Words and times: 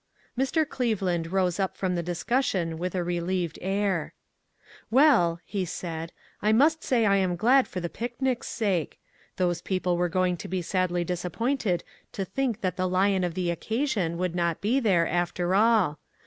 Mr. 0.35 0.67
Cleveland 0.67 1.31
rose 1.31 1.59
up 1.59 1.77
from 1.77 1.93
the 1.93 2.01
discussion 2.01 2.79
with 2.79 2.95
a 2.95 3.03
relieved 3.03 3.59
air: 3.61 4.15
"Well," 4.89 5.39
he 5.45 5.63
said, 5.63 6.11
"I 6.41 6.51
must 6.51 6.83
say 6.83 7.05
I 7.05 7.17
am 7.17 7.35
glad 7.35 7.67
for 7.67 7.81
the 7.81 7.87
picnic's 7.87 8.47
sake; 8.47 8.99
those 9.35 9.61
people 9.61 9.97
were 9.97 10.09
going 10.09 10.37
to 10.37 10.47
be 10.47 10.63
sadly 10.63 11.03
disappointed 11.03 11.83
to 12.13 12.25
think 12.25 12.61
that 12.61 12.77
the 12.77 12.89
lion 12.89 13.23
of 13.23 13.35
the 13.35 13.51
occasion 13.51 14.17
would 14.17 14.33
not 14.33 14.59
be 14.59 14.79
there, 14.79 15.07
after 15.07 15.53
all. 15.53 15.99